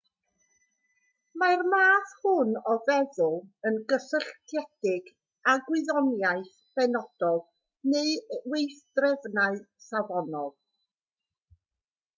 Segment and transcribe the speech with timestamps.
[1.41, 3.37] mae'r math hwn o feddwl
[3.71, 5.13] yn gysylltiedig
[5.53, 7.39] â gwyddoniaeth benodol
[7.93, 8.19] neu
[8.55, 10.53] weithdrefnau safonol